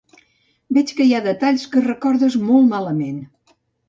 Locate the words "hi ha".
1.09-1.19